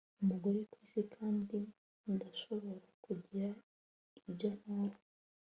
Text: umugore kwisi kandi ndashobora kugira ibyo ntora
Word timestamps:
umugore 0.21 0.59
kwisi 0.71 1.01
kandi 1.15 1.57
ndashobora 2.13 2.85
kugira 3.05 3.49
ibyo 4.27 4.49
ntora 4.59 4.97